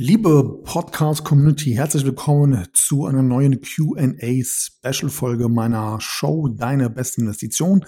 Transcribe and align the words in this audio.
Liebe 0.00 0.60
Podcast-Community, 0.62 1.72
herzlich 1.72 2.04
willkommen 2.04 2.68
zu 2.72 3.06
einer 3.06 3.24
neuen 3.24 3.60
QA-Special-Folge 3.60 5.48
meiner 5.48 6.00
Show 6.00 6.46
Deine 6.46 6.88
beste 6.88 7.22
Investition. 7.22 7.84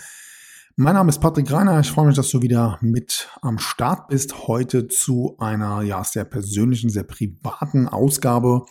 Mein 0.74 0.94
Name 0.94 1.10
ist 1.10 1.20
Patrick 1.20 1.52
Reiner. 1.52 1.78
Ich 1.78 1.92
freue 1.92 2.06
mich, 2.06 2.16
dass 2.16 2.30
du 2.30 2.42
wieder 2.42 2.80
mit 2.80 3.28
am 3.42 3.60
Start 3.60 4.08
bist. 4.08 4.48
Heute 4.48 4.88
zu 4.88 5.36
einer 5.38 5.82
ja, 5.82 6.02
sehr 6.02 6.24
persönlichen, 6.24 6.90
sehr 6.90 7.04
privaten 7.04 7.86
Ausgabe 7.86 8.66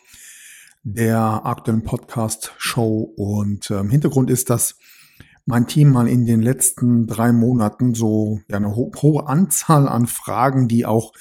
der 0.84 1.46
aktuellen 1.46 1.86
Podcast-Show. 1.86 3.14
Und 3.16 3.72
ähm, 3.72 3.90
Hintergrund 3.90 4.30
ist, 4.30 4.50
dass 4.50 4.78
mein 5.46 5.66
Team 5.66 5.92
mal 5.92 6.10
in 6.10 6.26
den 6.26 6.42
letzten 6.42 7.08
drei 7.08 7.32
Monaten 7.32 7.96
so 7.96 8.42
ja, 8.50 8.58
eine 8.58 8.76
ho 8.76 8.92
hohe 9.02 9.28
Anzahl 9.28 9.88
an 9.88 10.08
Fragen, 10.08 10.68
die 10.68 10.86
auch 10.86 11.14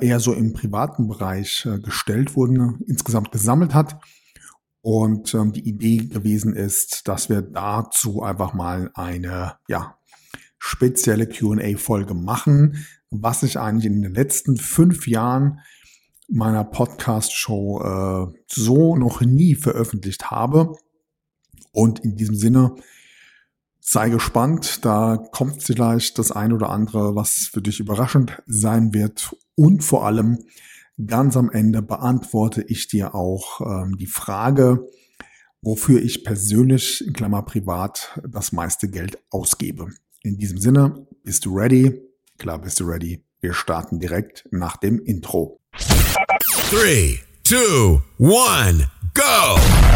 eher 0.00 0.20
so 0.20 0.32
im 0.32 0.52
privaten 0.52 1.06
Bereich 1.08 1.66
äh, 1.66 1.78
gestellt 1.78 2.34
wurden, 2.34 2.80
insgesamt 2.86 3.30
gesammelt 3.30 3.74
hat. 3.74 4.00
Und 4.80 5.34
ähm, 5.34 5.52
die 5.52 5.68
Idee 5.68 5.98
gewesen 5.98 6.54
ist, 6.54 7.08
dass 7.08 7.28
wir 7.28 7.42
dazu 7.42 8.22
einfach 8.22 8.54
mal 8.54 8.90
eine 8.94 9.56
ja, 9.68 9.98
spezielle 10.58 11.26
QA-Folge 11.26 12.14
machen, 12.14 12.86
was 13.10 13.42
ich 13.42 13.58
eigentlich 13.58 13.86
in 13.86 14.02
den 14.02 14.14
letzten 14.14 14.56
fünf 14.56 15.06
Jahren 15.06 15.60
meiner 16.28 16.64
Podcast-Show 16.64 17.82
äh, 17.82 18.38
so 18.48 18.96
noch 18.96 19.20
nie 19.20 19.54
veröffentlicht 19.54 20.30
habe. 20.30 20.76
Und 21.72 22.00
in 22.00 22.16
diesem 22.16 22.34
Sinne 22.34 22.76
sei 23.88 24.10
gespannt, 24.10 24.84
da 24.84 25.16
kommt 25.16 25.62
vielleicht 25.62 26.18
das 26.18 26.32
ein 26.32 26.52
oder 26.52 26.70
andere, 26.70 27.14
was 27.14 27.48
für 27.52 27.62
dich 27.62 27.78
überraschend 27.78 28.42
sein 28.46 28.92
wird. 28.92 29.34
Und 29.54 29.84
vor 29.84 30.04
allem 30.04 30.38
ganz 31.06 31.36
am 31.36 31.50
Ende 31.50 31.82
beantworte 31.82 32.62
ich 32.66 32.88
dir 32.88 33.14
auch 33.14 33.60
ähm, 33.60 33.96
die 33.96 34.08
Frage, 34.08 34.86
wofür 35.62 36.02
ich 36.02 36.24
persönlich, 36.24 37.06
in 37.06 37.12
Klammer 37.12 37.42
privat, 37.42 38.20
das 38.28 38.50
meiste 38.52 38.88
Geld 38.88 39.18
ausgebe. 39.30 39.88
In 40.22 40.36
diesem 40.36 40.58
Sinne, 40.58 41.06
bist 41.22 41.44
du 41.44 41.56
ready? 41.56 42.02
Klar, 42.38 42.58
bist 42.58 42.80
du 42.80 42.84
ready. 42.84 43.24
Wir 43.40 43.54
starten 43.54 44.00
direkt 44.00 44.48
nach 44.50 44.76
dem 44.76 44.98
Intro. 44.98 45.60
3, 46.70 47.20
2, 47.44 48.02
1. 48.18 48.88
go. 49.14 49.85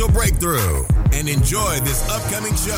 breakthrough 0.00 0.86
and 1.12 1.28
enjoy 1.28 1.78
this 1.80 2.02
upcoming 2.08 2.56
show. 2.56 2.72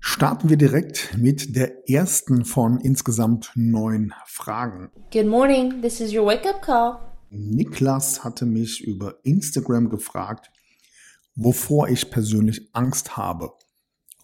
Starten 0.00 0.50
wir 0.50 0.58
direkt 0.58 1.16
mit 1.16 1.56
der 1.56 1.88
ersten 1.88 2.44
von 2.44 2.78
insgesamt 2.78 3.52
neun 3.54 4.12
Fragen. 4.26 4.90
Good 5.12 5.26
morning, 5.26 5.80
this 5.80 6.00
is 6.00 6.12
your 6.14 6.26
wake-up 6.26 6.60
call. 6.60 6.98
Niklas 7.30 8.22
hatte 8.22 8.44
mich 8.44 8.84
über 8.84 9.14
Instagram 9.24 9.88
gefragt, 9.88 10.50
wovor 11.34 11.88
ich 11.88 12.10
persönlich 12.10 12.68
Angst 12.74 13.16
habe. 13.16 13.52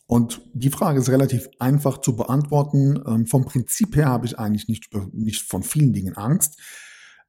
Und 0.06 0.43
die 0.53 0.71
Frage 0.71 1.00
ist 1.00 1.09
relativ 1.09 1.49
einfach 1.59 2.03
zu 2.03 2.15
beantworten. 2.15 3.03
Ähm, 3.06 3.27
vom 3.27 3.47
Prinzip 3.47 3.97
her 3.97 4.06
habe 4.09 4.27
ich 4.27 4.39
eigentlich 4.39 4.69
nicht, 4.69 4.91
nicht 5.15 5.49
von 5.49 5.62
vielen 5.62 5.95
Dingen 5.95 6.16
Angst 6.16 6.61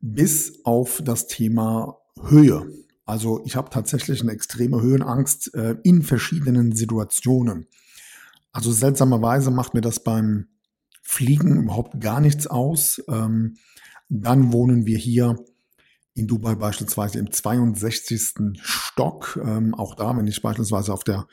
bis 0.03 0.59
auf 0.65 1.01
das 1.01 1.27
Thema 1.27 1.97
Höhe. 2.27 2.69
Also 3.05 3.41
ich 3.45 3.55
habe 3.55 3.69
tatsächlich 3.69 4.21
eine 4.21 4.33
extreme 4.33 4.81
Höhenangst 4.81 5.55
äh, 5.55 5.77
in 5.83 6.03
verschiedenen 6.03 6.75
Situationen. 6.75 7.67
Also 8.51 8.73
seltsamerweise 8.73 9.49
macht 9.49 9.73
mir 9.73 9.81
das 9.81 10.03
beim 10.03 10.49
Fliegen 11.01 11.63
überhaupt 11.63 12.01
gar 12.01 12.19
nichts 12.19 12.47
aus. 12.47 13.01
Ähm, 13.07 13.55
dann 14.09 14.51
wohnen 14.51 14.85
wir 14.85 14.97
hier 14.97 15.37
in 16.15 16.27
Dubai 16.27 16.55
beispielsweise 16.55 17.19
im 17.19 17.31
62. 17.31 18.59
Stock. 18.61 19.39
Ähm, 19.41 19.73
auch 19.73 19.95
da, 19.95 20.15
wenn 20.17 20.27
ich 20.27 20.41
beispielsweise 20.41 20.91
auf 20.93 21.05
der, 21.05 21.27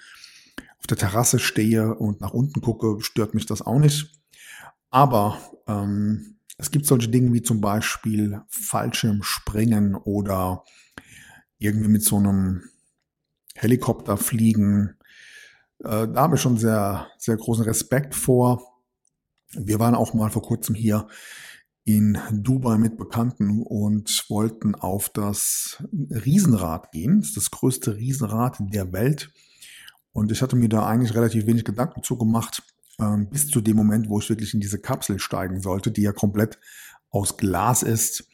auf 0.79 0.87
der 0.89 0.97
Terrasse 0.97 1.41
stehe 1.41 1.97
und 1.97 2.21
nach 2.21 2.33
unten 2.33 2.61
gucke, 2.61 3.01
stört 3.01 3.35
mich 3.35 3.47
das 3.47 3.63
auch 3.63 3.81
nicht. 3.81 4.13
Aber 4.91 5.39
ähm, 5.67 6.37
es 6.61 6.71
gibt 6.71 6.85
solche 6.85 7.09
Dinge 7.09 7.33
wie 7.33 7.43
zum 7.43 7.63
Beispiel 7.63 8.43
Fallschirmspringen 8.49 9.95
oder 9.95 10.63
irgendwie 11.59 11.89
mit 11.89 12.05
so 12.05 12.17
einem 12.17 12.63
Helikopter 13.55 14.19
fliegen. 14.19 14.97
Äh, 15.79 16.09
da 16.09 16.15
habe 16.17 16.37
ich 16.37 16.43
schon 16.43 16.59
sehr, 16.59 17.09
sehr 17.17 17.39
großen 17.39 17.65
Respekt 17.65 18.15
vor. 18.15 18.83
Wir 19.53 19.79
waren 19.79 19.95
auch 19.95 20.13
mal 20.13 20.31
vor 20.31 20.43
kurzem 20.43 20.75
hier 20.75 21.09
in 21.85 22.19
Dubai 22.31 22.77
mit 22.77 22.99
Bekannten 22.99 23.63
und 23.63 24.27
wollten 24.29 24.75
auf 24.75 25.09
das 25.09 25.83
Riesenrad 25.93 26.93
gehen. 26.93 27.21
Das 27.21 27.31
ist 27.31 27.37
das 27.39 27.51
größte 27.51 27.97
Riesenrad 27.97 28.59
der 28.61 28.93
Welt. 28.93 29.33
Und 30.13 30.31
ich 30.31 30.43
hatte 30.43 30.57
mir 30.57 30.69
da 30.69 30.87
eigentlich 30.87 31.15
relativ 31.15 31.47
wenig 31.47 31.65
Gedanken 31.65 32.03
zugemacht 32.03 32.63
ähm, 33.01 33.29
bis 33.31 33.49
zu 33.49 33.61
dem 33.61 33.77
Moment, 33.77 34.09
wo 34.09 34.19
ich 34.19 34.29
wirklich 34.29 34.55
in 34.55 34.61
diese 34.61 34.79
Kapsel 34.79 35.19
steigen 35.19 35.61
sollte, 35.61 35.91
die 35.91 36.03
ja 36.03 36.13
komplett 36.13 36.59
aus 37.11 37.37
Glas 37.37 37.83
ist. 37.83 38.29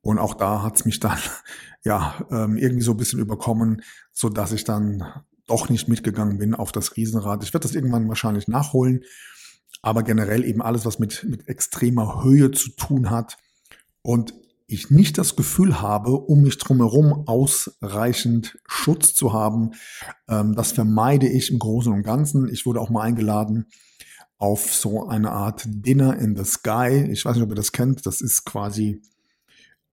Und 0.00 0.18
auch 0.18 0.34
da 0.34 0.62
hat 0.62 0.76
es 0.76 0.84
mich 0.84 1.00
dann 1.00 1.18
ja 1.84 2.26
ähm, 2.30 2.56
irgendwie 2.56 2.82
so 2.82 2.92
ein 2.92 2.96
bisschen 2.96 3.20
überkommen, 3.20 3.82
so 4.12 4.28
dass 4.28 4.52
ich 4.52 4.64
dann 4.64 5.04
doch 5.46 5.68
nicht 5.68 5.88
mitgegangen 5.88 6.38
bin 6.38 6.54
auf 6.54 6.72
das 6.72 6.96
Riesenrad. 6.96 7.42
Ich 7.42 7.54
werde 7.54 7.66
das 7.66 7.74
irgendwann 7.74 8.08
wahrscheinlich 8.08 8.48
nachholen, 8.48 9.04
aber 9.82 10.02
generell 10.02 10.44
eben 10.44 10.62
alles, 10.62 10.84
was 10.84 10.98
mit, 10.98 11.24
mit 11.24 11.48
extremer 11.48 12.22
Höhe 12.22 12.50
zu 12.50 12.70
tun 12.70 13.10
hat 13.10 13.38
und 14.02 14.34
ich 14.68 14.90
nicht 14.90 15.18
das 15.18 15.34
Gefühl 15.34 15.80
habe, 15.80 16.12
um 16.12 16.42
mich 16.42 16.58
drumherum 16.58 17.26
ausreichend 17.26 18.58
Schutz 18.68 19.14
zu 19.14 19.32
haben. 19.32 19.70
Ähm, 20.28 20.54
das 20.54 20.72
vermeide 20.72 21.26
ich 21.26 21.50
im 21.50 21.58
Großen 21.58 21.92
und 21.92 22.02
Ganzen. 22.02 22.48
Ich 22.48 22.66
wurde 22.66 22.80
auch 22.80 22.90
mal 22.90 23.02
eingeladen 23.02 23.66
auf 24.36 24.72
so 24.72 25.08
eine 25.08 25.32
Art 25.32 25.64
Dinner 25.66 26.16
in 26.18 26.36
the 26.36 26.44
Sky. 26.44 27.08
Ich 27.10 27.24
weiß 27.24 27.34
nicht, 27.34 27.44
ob 27.44 27.50
ihr 27.50 27.56
das 27.56 27.72
kennt. 27.72 28.06
Das 28.06 28.20
ist 28.20 28.44
quasi 28.44 29.02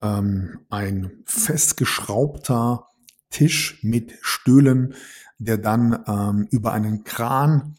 ähm, 0.01 0.59
ein 0.69 1.23
festgeschraubter 1.23 2.87
Tisch 3.29 3.79
mit 3.81 4.13
Stühlen, 4.21 4.93
der 5.39 5.57
dann 5.57 6.03
ähm, 6.05 6.47
über 6.51 6.73
einen 6.73 7.05
Kran 7.05 7.75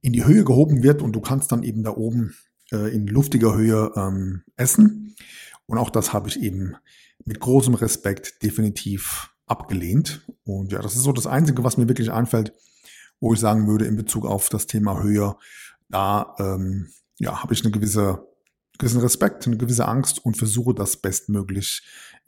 in 0.00 0.12
die 0.12 0.24
Höhe 0.24 0.44
gehoben 0.44 0.82
wird 0.82 1.02
und 1.02 1.12
du 1.12 1.20
kannst 1.20 1.50
dann 1.50 1.64
eben 1.64 1.82
da 1.82 1.90
oben 1.90 2.34
äh, 2.72 2.94
in 2.94 3.06
luftiger 3.06 3.54
Höhe 3.54 3.92
ähm, 3.96 4.42
essen. 4.56 5.16
Und 5.66 5.78
auch 5.78 5.90
das 5.90 6.12
habe 6.12 6.28
ich 6.28 6.40
eben 6.40 6.76
mit 7.24 7.40
großem 7.40 7.74
Respekt 7.74 8.42
definitiv 8.42 9.30
abgelehnt. 9.46 10.26
Und 10.44 10.72
ja, 10.72 10.80
das 10.80 10.96
ist 10.96 11.02
so 11.02 11.12
das 11.12 11.26
Einzige, 11.26 11.64
was 11.64 11.76
mir 11.76 11.88
wirklich 11.88 12.12
einfällt, 12.12 12.52
wo 13.20 13.32
ich 13.32 13.40
sagen 13.40 13.66
würde 13.66 13.86
in 13.86 13.96
Bezug 13.96 14.26
auf 14.26 14.48
das 14.48 14.66
Thema 14.66 15.02
Höhe, 15.02 15.36
da 15.88 16.34
ähm, 16.38 16.88
ja, 17.18 17.42
habe 17.42 17.54
ich 17.54 17.62
eine 17.62 17.70
gewisse, 17.70 18.26
gewissen 18.78 19.00
Respekt, 19.00 19.46
eine 19.46 19.56
gewisse 19.56 19.86
Angst 19.86 20.24
und 20.24 20.36
versuche 20.36 20.74
das 20.74 20.96
bestmöglich 20.96 21.86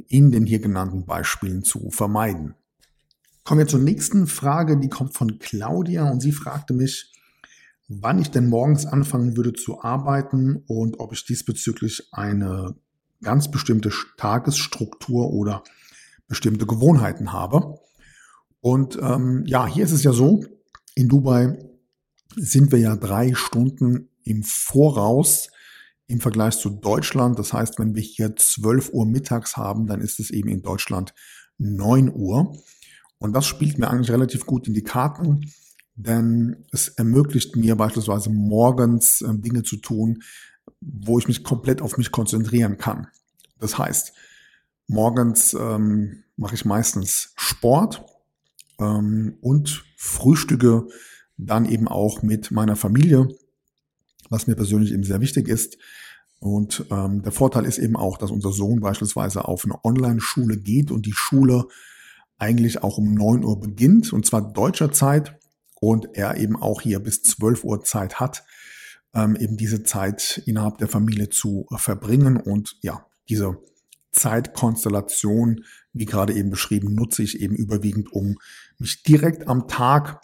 in 0.08 0.30
den 0.30 0.46
hier 0.46 0.60
genannten 0.60 1.04
Beispielen 1.04 1.64
zu 1.64 1.90
vermeiden. 1.90 2.54
Kommen 3.44 3.60
wir 3.60 3.66
zur 3.66 3.80
nächsten 3.80 4.26
Frage, 4.26 4.78
die 4.78 4.88
kommt 4.88 5.14
von 5.14 5.38
Claudia 5.38 6.10
und 6.10 6.20
sie 6.20 6.32
fragte 6.32 6.74
mich, 6.74 7.12
wann 7.88 8.18
ich 8.18 8.30
denn 8.30 8.48
morgens 8.48 8.86
anfangen 8.86 9.36
würde 9.36 9.52
zu 9.52 9.82
arbeiten 9.82 10.64
und 10.66 10.98
ob 10.98 11.12
ich 11.12 11.24
diesbezüglich 11.24 12.08
eine 12.12 12.74
ganz 13.22 13.50
bestimmte 13.50 13.90
Tagesstruktur 14.16 15.32
oder 15.32 15.62
bestimmte 16.28 16.66
Gewohnheiten 16.66 17.32
habe. 17.32 17.78
Und 18.60 18.98
ähm, 19.00 19.44
ja, 19.46 19.66
hier 19.66 19.84
ist 19.84 19.92
es 19.92 20.02
ja 20.02 20.12
so, 20.12 20.44
in 20.94 21.08
Dubai 21.08 21.56
sind 22.36 22.72
wir 22.72 22.78
ja 22.78 22.96
drei 22.96 23.34
Stunden 23.34 24.08
im 24.24 24.42
Voraus 24.42 25.48
im 26.08 26.20
Vergleich 26.20 26.58
zu 26.58 26.70
Deutschland. 26.70 27.38
Das 27.38 27.52
heißt, 27.52 27.78
wenn 27.78 27.94
wir 27.94 28.02
hier 28.02 28.34
12 28.36 28.90
Uhr 28.92 29.06
mittags 29.06 29.56
haben, 29.56 29.86
dann 29.86 30.00
ist 30.00 30.20
es 30.20 30.30
eben 30.30 30.48
in 30.48 30.62
Deutschland 30.62 31.14
9 31.58 32.12
Uhr. 32.14 32.56
Und 33.18 33.32
das 33.32 33.46
spielt 33.46 33.78
mir 33.78 33.88
eigentlich 33.88 34.10
relativ 34.10 34.46
gut 34.46 34.68
in 34.68 34.74
die 34.74 34.82
Karten, 34.82 35.50
denn 35.94 36.64
es 36.72 36.88
ermöglicht 36.88 37.56
mir 37.56 37.74
beispielsweise 37.74 38.30
morgens 38.30 39.22
äh, 39.22 39.34
Dinge 39.34 39.62
zu 39.62 39.76
tun, 39.76 40.22
wo 40.80 41.18
ich 41.18 41.28
mich 41.28 41.44
komplett 41.44 41.82
auf 41.82 41.96
mich 41.98 42.10
konzentrieren 42.10 42.78
kann. 42.78 43.08
Das 43.58 43.78
heißt, 43.78 44.12
morgens 44.86 45.54
ähm, 45.54 46.24
mache 46.36 46.54
ich 46.54 46.64
meistens 46.64 47.32
Sport 47.36 48.04
ähm, 48.78 49.36
und 49.40 49.84
frühstücke 49.96 50.88
dann 51.36 51.66
eben 51.66 51.88
auch 51.88 52.22
mit 52.22 52.50
meiner 52.50 52.76
Familie, 52.76 53.28
was 54.30 54.46
mir 54.46 54.54
persönlich 54.54 54.92
eben 54.92 55.04
sehr 55.04 55.20
wichtig 55.20 55.48
ist. 55.48 55.78
Und 56.38 56.84
ähm, 56.90 57.22
der 57.22 57.32
Vorteil 57.32 57.64
ist 57.64 57.78
eben 57.78 57.96
auch, 57.96 58.18
dass 58.18 58.30
unser 58.30 58.52
Sohn 58.52 58.80
beispielsweise 58.80 59.46
auf 59.46 59.64
eine 59.64 59.82
Online-Schule 59.84 60.58
geht 60.58 60.90
und 60.90 61.06
die 61.06 61.12
Schule 61.12 61.66
eigentlich 62.38 62.82
auch 62.82 62.98
um 62.98 63.14
neun 63.14 63.44
Uhr 63.44 63.58
beginnt, 63.58 64.12
und 64.12 64.26
zwar 64.26 64.52
deutscher 64.52 64.92
Zeit, 64.92 65.38
und 65.80 66.14
er 66.14 66.36
eben 66.36 66.56
auch 66.56 66.80
hier 66.80 67.00
bis 67.00 67.22
zwölf 67.22 67.64
Uhr 67.64 67.84
Zeit 67.84 68.20
hat, 68.20 68.44
ähm, 69.16 69.34
eben 69.36 69.56
diese 69.56 69.82
Zeit 69.82 70.42
innerhalb 70.44 70.78
der 70.78 70.88
Familie 70.88 71.30
zu 71.30 71.66
verbringen. 71.76 72.36
Und 72.36 72.76
ja, 72.82 73.06
diese 73.28 73.58
Zeitkonstellation, 74.12 75.64
wie 75.92 76.04
gerade 76.04 76.34
eben 76.34 76.50
beschrieben, 76.50 76.94
nutze 76.94 77.22
ich 77.22 77.40
eben 77.40 77.56
überwiegend, 77.56 78.12
um 78.12 78.36
mich 78.78 79.02
direkt 79.02 79.48
am 79.48 79.66
Tag 79.66 80.20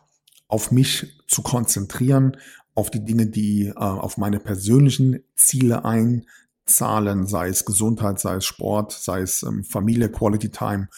auf 0.47 0.71
mich 0.71 1.19
zu 1.27 1.43
konzentrieren, 1.43 2.37
auf 2.75 2.91
die 2.91 3.05
Dinge, 3.05 3.27
die 3.27 3.69
äh, 3.69 3.75
auf 3.75 4.19
meine 4.19 4.39
persönlichen 4.39 5.21
Ziele 5.35 5.85
einzahlen, 5.85 7.27
sei 7.27 7.49
es 7.49 7.65
Gesundheit, 7.65 8.21
sei 8.21 8.37
es 8.37 8.45
Sport, 8.45 8.93
sei 8.93 9.23
es 9.23 9.43
ähm, 9.43 9.65
Familie, 9.65 10.11
Quality 10.11 10.51
Time. 10.51 10.89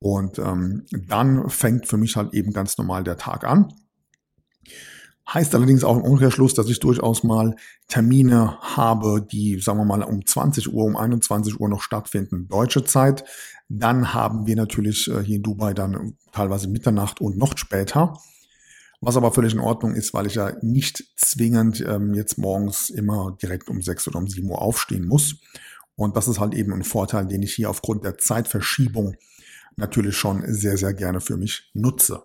Und 0.00 0.38
ähm, 0.38 0.86
dann 0.90 1.48
fängt 1.50 1.86
für 1.86 1.96
mich 1.96 2.16
halt 2.16 2.34
eben 2.34 2.52
ganz 2.52 2.78
normal 2.78 3.04
der 3.04 3.16
Tag 3.16 3.44
an. 3.44 3.72
Heißt 5.32 5.54
allerdings 5.54 5.84
auch 5.84 5.96
im 5.96 6.04
Umkehrschluss, 6.04 6.54
dass 6.54 6.70
ich 6.70 6.80
durchaus 6.80 7.22
mal 7.22 7.54
Termine 7.86 8.58
habe, 8.62 9.20
die, 9.20 9.60
sagen 9.60 9.78
wir 9.78 9.84
mal, 9.84 10.02
um 10.02 10.24
20 10.24 10.72
Uhr, 10.72 10.84
um 10.84 10.96
21 10.96 11.60
Uhr 11.60 11.68
noch 11.68 11.82
stattfinden, 11.82 12.48
deutsche 12.48 12.82
Zeit. 12.84 13.24
Dann 13.68 14.14
haben 14.14 14.46
wir 14.46 14.56
natürlich 14.56 15.06
äh, 15.08 15.22
hier 15.22 15.36
in 15.36 15.42
Dubai 15.42 15.74
dann 15.74 16.16
teilweise 16.32 16.68
Mitternacht 16.68 17.20
und 17.20 17.36
noch 17.36 17.58
später. 17.58 18.18
Was 19.02 19.18
aber 19.18 19.30
völlig 19.30 19.52
in 19.52 19.60
Ordnung 19.60 19.94
ist, 19.94 20.14
weil 20.14 20.26
ich 20.26 20.34
ja 20.34 20.52
nicht 20.62 21.04
zwingend 21.16 21.84
ähm, 21.86 22.14
jetzt 22.14 22.38
morgens 22.38 22.88
immer 22.88 23.36
direkt 23.40 23.68
um 23.68 23.82
6 23.82 24.08
oder 24.08 24.18
um 24.18 24.28
7 24.28 24.50
Uhr 24.50 24.62
aufstehen 24.62 25.06
muss. 25.06 25.36
Und 25.94 26.16
das 26.16 26.26
ist 26.26 26.40
halt 26.40 26.54
eben 26.54 26.72
ein 26.72 26.84
Vorteil, 26.84 27.26
den 27.26 27.42
ich 27.42 27.54
hier 27.54 27.68
aufgrund 27.68 28.02
der 28.02 28.16
Zeitverschiebung 28.16 29.14
natürlich 29.76 30.16
schon 30.16 30.42
sehr, 30.46 30.78
sehr 30.78 30.94
gerne 30.94 31.20
für 31.20 31.36
mich 31.36 31.70
nutze. 31.74 32.22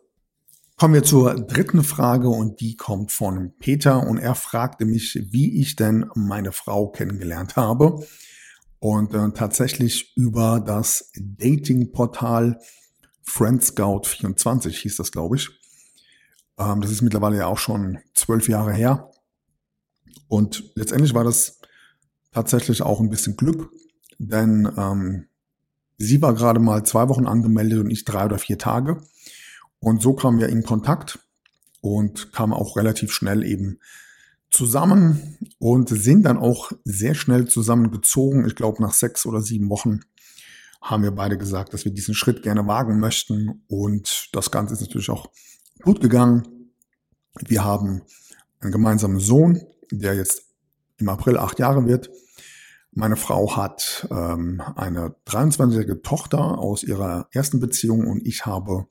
Kommen 0.84 0.96
wir 0.96 1.04
zur 1.04 1.36
dritten 1.36 1.82
Frage 1.82 2.28
und 2.28 2.60
die 2.60 2.76
kommt 2.76 3.14
von 3.14 3.54
Peter 3.58 4.06
und 4.06 4.18
er 4.18 4.36
fragte 4.36 4.84
mich, 4.84 5.18
wie 5.32 5.62
ich 5.62 5.78
denn 5.78 6.08
meine 6.14 6.52
Frau 6.52 6.90
kennengelernt 6.90 7.56
habe. 7.56 8.06
Und 8.80 9.14
äh, 9.14 9.32
tatsächlich 9.32 10.12
über 10.18 10.60
das 10.60 11.10
Datingportal 11.16 12.60
Friendscout24 13.26 14.72
hieß 14.72 14.98
das, 14.98 15.14
glaube 15.14 15.38
ich. 15.38 15.52
Ähm, 16.58 16.82
das 16.82 16.92
ist 16.92 17.02
mittlerweile 17.02 17.38
ja 17.38 17.48
auch 17.48 17.60
schon 17.60 18.00
zwölf 18.14 18.50
Jahre 18.50 18.74
her. 18.74 19.10
Und 20.28 20.70
letztendlich 20.76 21.14
war 21.14 21.24
das 21.24 21.62
tatsächlich 22.34 22.82
auch 22.82 23.00
ein 23.00 23.10
bisschen 23.10 23.38
Glück, 23.38 23.70
denn 24.18 24.70
ähm, 24.76 25.28
sie 25.98 26.22
war 26.22 26.34
gerade 26.34 26.60
mal 26.60 26.84
zwei 26.84 27.08
Wochen 27.08 27.26
angemeldet 27.26 27.80
und 27.80 27.90
ich 27.90 28.04
drei 28.04 28.26
oder 28.26 28.38
vier 28.38 28.58
Tage. 28.58 29.02
Und 29.84 30.02
so 30.02 30.14
kamen 30.14 30.40
wir 30.40 30.48
in 30.48 30.64
Kontakt 30.64 31.20
und 31.82 32.32
kamen 32.32 32.54
auch 32.54 32.78
relativ 32.78 33.12
schnell 33.12 33.44
eben 33.44 33.80
zusammen 34.50 35.38
und 35.60 35.90
sind 35.90 36.24
dann 36.24 36.38
auch 36.38 36.72
sehr 36.86 37.16
schnell 37.16 37.50
zusammengezogen. 37.50 38.46
Ich 38.48 38.56
glaube, 38.56 38.82
nach 38.82 38.94
sechs 38.94 39.26
oder 39.26 39.42
sieben 39.42 39.70
Wochen 39.70 40.00
haben 40.82 41.04
wir 41.04 41.12
beide 41.12 41.38
gesagt, 41.38 41.74
dass 41.74 41.84
wir 41.84 41.92
diesen 41.92 42.14
Schritt 42.14 42.44
gerne 42.44 42.66
wagen 42.66 43.02
möchten. 43.02 43.66
Und 43.68 44.30
das 44.32 44.52
Ganze 44.52 44.74
ist 44.74 44.80
natürlich 44.80 45.10
auch 45.10 45.30
gut 45.82 46.00
gegangen. 46.00 46.72
Wir 47.40 47.66
haben 47.66 48.04
einen 48.62 48.72
gemeinsamen 48.72 49.20
Sohn, 49.20 49.66
der 49.92 50.14
jetzt 50.16 50.44
im 50.98 51.10
April 51.10 51.38
acht 51.38 51.60
Jahre 51.60 51.86
wird. 51.88 52.10
Meine 52.94 53.18
Frau 53.18 53.58
hat 53.58 54.08
ähm, 54.12 54.62
eine 54.78 55.14
23-jährige 55.28 56.02
Tochter 56.04 56.58
aus 56.58 56.84
ihrer 56.84 57.28
ersten 57.32 57.60
Beziehung 57.60 58.08
und 58.08 58.26
ich 58.26 58.46
habe 58.46 58.88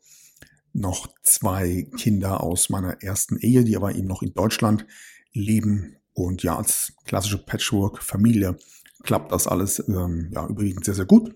noch 0.73 1.09
zwei 1.23 1.89
Kinder 1.97 2.43
aus 2.43 2.71
meiner 2.71 3.03
ersten 3.03 3.37
Ehe, 3.39 3.65
die 3.65 3.77
aber 3.77 3.95
eben 3.95 4.09
noch 4.09 4.23
in 4.23 4.35
Deutschland 4.35 4.87
leben. 5.33 5.97
Und 6.15 6.43
ja, 6.43 6.57
als 6.57 6.93
klassische 7.05 7.39
Patchwork-Familie 7.45 8.57
klappt 9.03 9.33
das 9.33 9.47
alles 9.47 9.83
ähm, 9.89 10.31
ja 10.33 10.47
überwiegend 10.47 10.85
sehr, 10.85 10.95
sehr 10.95 11.07
gut. 11.07 11.35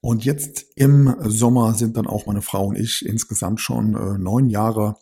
Und 0.00 0.24
jetzt 0.24 0.66
im 0.76 1.14
Sommer 1.20 1.74
sind 1.74 1.96
dann 1.96 2.06
auch 2.06 2.26
meine 2.26 2.42
Frau 2.42 2.66
und 2.66 2.76
ich 2.76 3.04
insgesamt 3.04 3.60
schon 3.60 3.94
äh, 3.94 4.18
neun 4.18 4.48
Jahre 4.48 4.96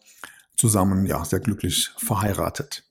zusammen, 0.57 1.07
ja, 1.07 1.25
sehr 1.25 1.41
glücklich 1.41 1.91
verheiratet. 1.99 2.85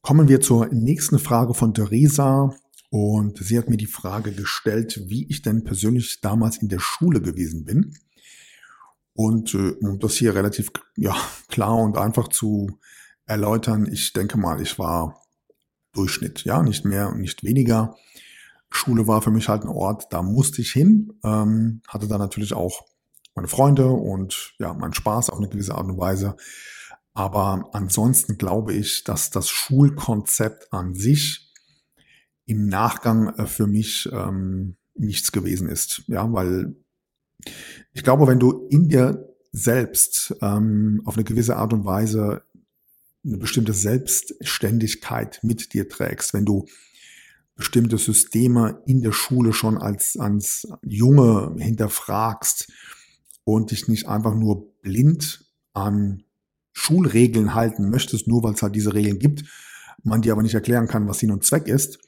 Kommen 0.00 0.28
wir 0.28 0.40
zur 0.40 0.66
nächsten 0.68 1.18
Frage 1.18 1.54
von 1.54 1.74
Theresa. 1.74 2.54
Und 2.90 3.38
sie 3.38 3.58
hat 3.58 3.68
mir 3.68 3.76
die 3.76 3.86
Frage 3.86 4.32
gestellt, 4.32 5.02
wie 5.06 5.26
ich 5.28 5.42
denn 5.42 5.64
persönlich 5.64 6.20
damals 6.20 6.58
in 6.58 6.68
der 6.68 6.78
Schule 6.78 7.20
gewesen 7.20 7.64
bin. 7.64 7.96
Und 9.14 9.54
äh, 9.54 9.70
um 9.80 9.98
das 9.98 10.14
hier 10.14 10.34
relativ 10.34 10.70
ja, 10.96 11.16
klar 11.48 11.76
und 11.78 11.96
einfach 11.96 12.28
zu 12.28 12.78
erläutern, 13.26 13.86
ich 13.90 14.12
denke 14.12 14.36
mal, 14.36 14.60
ich 14.60 14.78
war 14.78 15.22
Durchschnitt, 15.92 16.44
ja, 16.44 16.62
nicht 16.62 16.84
mehr 16.84 17.08
und 17.08 17.20
nicht 17.20 17.44
weniger. 17.44 17.96
Schule 18.70 19.06
war 19.06 19.22
für 19.22 19.30
mich 19.30 19.48
halt 19.48 19.62
ein 19.62 19.68
Ort, 19.68 20.12
da 20.12 20.22
musste 20.22 20.60
ich 20.60 20.72
hin, 20.72 21.12
ähm, 21.22 21.80
hatte 21.86 22.08
da 22.08 22.18
natürlich 22.18 22.54
auch 22.54 22.84
meine 23.36 23.48
Freunde 23.48 23.86
und 23.86 24.54
ja, 24.58 24.74
meinen 24.74 24.94
Spaß 24.94 25.30
auf 25.30 25.38
eine 25.38 25.48
gewisse 25.48 25.74
Art 25.74 25.86
und 25.86 25.98
Weise. 25.98 26.36
Aber 27.14 27.70
ansonsten 27.72 28.38
glaube 28.38 28.74
ich, 28.74 29.04
dass 29.04 29.30
das 29.30 29.48
Schulkonzept 29.48 30.72
an 30.72 30.94
sich 30.94 31.52
im 32.46 32.66
Nachgang 32.66 33.28
äh, 33.36 33.46
für 33.46 33.68
mich 33.68 34.08
ähm, 34.12 34.76
nichts 34.94 35.30
gewesen 35.32 35.68
ist. 35.68 36.02
Ja, 36.08 36.30
weil 36.32 36.76
ich 37.92 38.02
glaube, 38.02 38.26
wenn 38.26 38.38
du 38.38 38.66
in 38.70 38.88
dir 38.88 39.28
selbst 39.52 40.34
ähm, 40.42 41.00
auf 41.04 41.14
eine 41.16 41.24
gewisse 41.24 41.56
Art 41.56 41.72
und 41.72 41.84
Weise 41.84 42.42
eine 43.24 43.38
bestimmte 43.38 43.72
Selbstständigkeit 43.72 45.40
mit 45.42 45.72
dir 45.72 45.88
trägst, 45.88 46.34
wenn 46.34 46.44
du 46.44 46.66
bestimmte 47.56 47.98
Systeme 47.98 48.82
in 48.84 49.00
der 49.00 49.12
Schule 49.12 49.52
schon 49.52 49.78
als, 49.78 50.16
als 50.18 50.68
Junge 50.82 51.54
hinterfragst 51.58 52.72
und 53.44 53.70
dich 53.70 53.86
nicht 53.86 54.08
einfach 54.08 54.34
nur 54.34 54.72
blind 54.82 55.44
an 55.72 56.24
Schulregeln 56.72 57.54
halten 57.54 57.90
möchtest, 57.90 58.26
nur 58.26 58.42
weil 58.42 58.54
es 58.54 58.62
halt 58.62 58.74
diese 58.74 58.94
Regeln 58.94 59.20
gibt, 59.20 59.44
man 60.02 60.22
dir 60.22 60.32
aber 60.32 60.42
nicht 60.42 60.54
erklären 60.54 60.88
kann, 60.88 61.08
was 61.08 61.20
Sinn 61.20 61.30
und 61.30 61.44
Zweck 61.44 61.68
ist, 61.68 61.98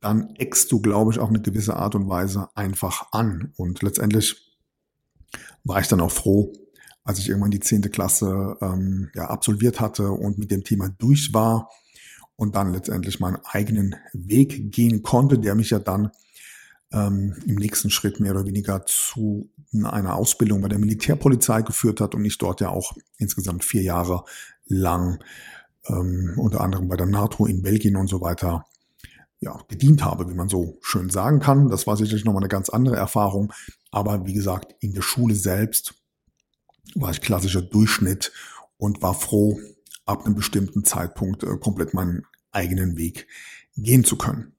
dann 0.00 0.34
eckst 0.36 0.72
du, 0.72 0.80
glaube 0.80 1.12
ich, 1.12 1.18
auf 1.18 1.28
eine 1.28 1.42
gewisse 1.42 1.76
Art 1.76 1.94
und 1.94 2.08
Weise 2.08 2.48
einfach 2.54 3.12
an. 3.12 3.52
Und 3.56 3.82
letztendlich 3.82 4.47
war 5.64 5.80
ich 5.80 5.88
dann 5.88 6.00
auch 6.00 6.10
froh, 6.10 6.52
als 7.04 7.18
ich 7.18 7.28
irgendwann 7.28 7.50
die 7.50 7.60
zehnte 7.60 7.90
Klasse 7.90 8.56
ähm, 8.60 9.10
ja, 9.14 9.26
absolviert 9.26 9.80
hatte 9.80 10.10
und 10.10 10.38
mit 10.38 10.50
dem 10.50 10.64
Thema 10.64 10.88
durch 10.88 11.32
war 11.32 11.70
und 12.36 12.54
dann 12.54 12.72
letztendlich 12.72 13.20
meinen 13.20 13.38
eigenen 13.44 13.96
Weg 14.12 14.72
gehen 14.72 15.02
konnte, 15.02 15.38
der 15.38 15.54
mich 15.54 15.70
ja 15.70 15.78
dann 15.78 16.10
ähm, 16.92 17.34
im 17.46 17.56
nächsten 17.56 17.90
Schritt 17.90 18.20
mehr 18.20 18.32
oder 18.32 18.46
weniger 18.46 18.84
zu 18.86 19.50
einer 19.82 20.14
Ausbildung 20.16 20.60
bei 20.62 20.68
der 20.68 20.78
Militärpolizei 20.78 21.62
geführt 21.62 22.00
hat 22.00 22.14
und 22.14 22.24
ich 22.24 22.38
dort 22.38 22.60
ja 22.60 22.70
auch 22.70 22.92
insgesamt 23.18 23.64
vier 23.64 23.82
Jahre 23.82 24.24
lang 24.66 25.22
ähm, 25.88 26.34
unter 26.36 26.60
anderem 26.60 26.88
bei 26.88 26.96
der 26.96 27.06
NATO 27.06 27.46
in 27.46 27.62
Belgien 27.62 27.96
und 27.96 28.08
so 28.08 28.20
weiter 28.20 28.66
ja, 29.40 29.60
gedient 29.68 30.04
habe, 30.04 30.28
wie 30.28 30.34
man 30.34 30.48
so 30.48 30.78
schön 30.82 31.10
sagen 31.10 31.40
kann. 31.40 31.68
Das 31.68 31.86
war 31.86 31.96
sicherlich 31.96 32.24
nochmal 32.24 32.42
eine 32.42 32.48
ganz 32.48 32.68
andere 32.68 32.96
Erfahrung. 32.96 33.52
Aber 33.90 34.26
wie 34.26 34.34
gesagt, 34.34 34.74
in 34.80 34.94
der 34.94 35.02
Schule 35.02 35.34
selbst 35.34 35.94
war 36.94 37.10
ich 37.10 37.20
klassischer 37.20 37.62
Durchschnitt 37.62 38.32
und 38.76 39.02
war 39.02 39.14
froh, 39.14 39.58
ab 40.06 40.24
einem 40.24 40.34
bestimmten 40.34 40.84
Zeitpunkt 40.84 41.42
äh, 41.42 41.56
komplett 41.58 41.92
meinen 41.92 42.22
eigenen 42.50 42.96
Weg 42.96 43.28
gehen 43.76 44.04
zu 44.04 44.16
können. 44.16 44.54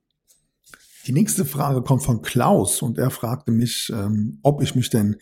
Die 1.08 1.12
nächste 1.12 1.44
Frage 1.44 1.82
kommt 1.82 2.04
von 2.04 2.22
Klaus 2.22 2.82
und 2.82 2.98
er 3.00 3.10
fragte 3.10 3.52
mich, 3.52 3.92
ähm, 3.94 4.40
ob 4.44 4.62
ich 4.62 4.76
mich 4.76 4.90
denn 4.90 5.18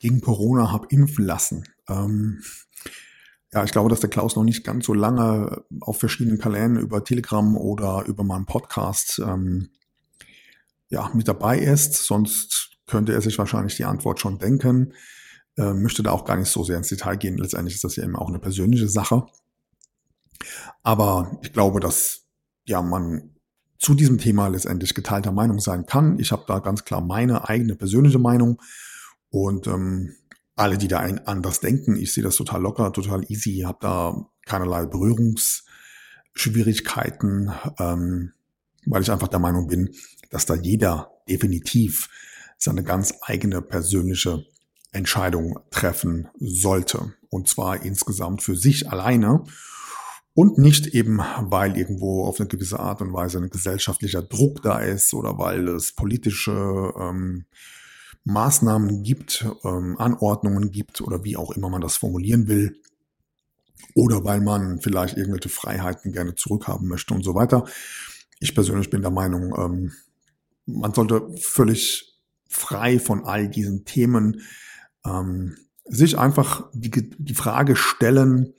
gegen 0.00 0.20
Corona 0.20 0.72
habe 0.72 0.88
impfen 0.90 1.24
lassen. 1.24 1.64
Ähm, 1.88 2.42
ja, 3.52 3.64
ich 3.64 3.72
glaube, 3.72 3.88
dass 3.88 4.00
der 4.00 4.10
Klaus 4.10 4.36
noch 4.36 4.44
nicht 4.44 4.64
ganz 4.64 4.84
so 4.84 4.92
lange 4.92 5.64
auf 5.80 5.98
verschiedenen 5.98 6.38
Kanälen 6.38 6.76
über 6.76 7.02
Telegram 7.02 7.56
oder 7.56 8.04
über 8.06 8.22
meinen 8.22 8.46
Podcast 8.46 9.20
ähm, 9.24 9.70
ja, 10.88 11.10
mit 11.14 11.28
dabei 11.28 11.58
ist. 11.58 11.94
Sonst 11.94 12.72
könnte 12.86 13.12
er 13.12 13.22
sich 13.22 13.38
wahrscheinlich 13.38 13.76
die 13.76 13.84
Antwort 13.84 14.20
schon 14.20 14.38
denken. 14.38 14.92
Äh, 15.56 15.72
möchte 15.72 16.02
da 16.02 16.10
auch 16.12 16.24
gar 16.24 16.36
nicht 16.36 16.50
so 16.50 16.62
sehr 16.62 16.76
ins 16.76 16.88
Detail 16.88 17.16
gehen. 17.16 17.38
Letztendlich 17.38 17.74
ist 17.74 17.84
das 17.84 17.96
ja 17.96 18.04
eben 18.04 18.16
auch 18.16 18.28
eine 18.28 18.38
persönliche 18.38 18.88
Sache. 18.88 19.26
Aber 20.82 21.38
ich 21.42 21.52
glaube, 21.52 21.80
dass 21.80 22.26
ja 22.66 22.82
man 22.82 23.34
zu 23.78 23.94
diesem 23.94 24.18
Thema 24.18 24.48
letztendlich 24.48 24.94
geteilter 24.94 25.32
Meinung 25.32 25.60
sein 25.60 25.86
kann. 25.86 26.18
Ich 26.18 26.32
habe 26.32 26.44
da 26.46 26.58
ganz 26.58 26.84
klar 26.84 27.00
meine 27.00 27.48
eigene 27.48 27.76
persönliche 27.76 28.18
Meinung 28.18 28.60
und 29.30 29.66
ähm, 29.66 30.14
alle, 30.58 30.78
die 30.78 30.88
da 30.88 31.00
ein 31.00 31.26
anders 31.26 31.60
denken, 31.60 31.96
ich 31.96 32.12
sehe 32.12 32.24
das 32.24 32.36
total 32.36 32.62
locker, 32.62 32.92
total 32.92 33.24
easy, 33.30 33.62
habe 33.64 33.78
da 33.80 34.26
keinerlei 34.46 34.86
Berührungsschwierigkeiten, 34.86 37.52
ähm, 37.78 38.32
weil 38.86 39.02
ich 39.02 39.10
einfach 39.10 39.28
der 39.28 39.40
Meinung 39.40 39.68
bin, 39.68 39.94
dass 40.30 40.46
da 40.46 40.54
jeder 40.54 41.10
definitiv 41.28 42.08
seine 42.56 42.82
ganz 42.82 43.14
eigene 43.22 43.60
persönliche 43.62 44.44
Entscheidung 44.92 45.58
treffen 45.70 46.28
sollte. 46.38 47.14
Und 47.30 47.48
zwar 47.48 47.82
insgesamt 47.82 48.42
für 48.42 48.56
sich 48.56 48.90
alleine 48.90 49.44
und 50.34 50.58
nicht 50.58 50.88
eben, 50.88 51.20
weil 51.40 51.76
irgendwo 51.76 52.24
auf 52.24 52.40
eine 52.40 52.48
gewisse 52.48 52.78
Art 52.78 53.02
und 53.02 53.12
Weise 53.12 53.38
ein 53.38 53.50
gesellschaftlicher 53.50 54.22
Druck 54.22 54.62
da 54.62 54.78
ist 54.78 55.12
oder 55.14 55.38
weil 55.38 55.68
es 55.68 55.94
politische 55.94 56.92
ähm, 56.98 57.44
Maßnahmen 58.28 59.02
gibt, 59.02 59.46
ähm, 59.64 59.96
Anordnungen 59.98 60.70
gibt 60.70 61.00
oder 61.00 61.24
wie 61.24 61.38
auch 61.38 61.52
immer 61.52 61.70
man 61.70 61.80
das 61.80 61.96
formulieren 61.96 62.46
will. 62.46 62.80
Oder 63.94 64.22
weil 64.22 64.42
man 64.42 64.80
vielleicht 64.80 65.16
irgendwelche 65.16 65.48
Freiheiten 65.48 66.12
gerne 66.12 66.34
zurückhaben 66.34 66.88
möchte 66.88 67.14
und 67.14 67.24
so 67.24 67.34
weiter. 67.34 67.64
Ich 68.38 68.54
persönlich 68.54 68.90
bin 68.90 69.00
der 69.00 69.10
Meinung, 69.10 69.54
ähm, 69.58 69.92
man 70.66 70.92
sollte 70.92 71.26
völlig 71.40 72.20
frei 72.48 72.98
von 72.98 73.24
all 73.24 73.48
diesen 73.48 73.86
Themen 73.86 74.42
ähm, 75.06 75.56
sich 75.86 76.18
einfach 76.18 76.68
die, 76.74 76.90
die 76.90 77.34
Frage 77.34 77.76
stellen, 77.76 78.52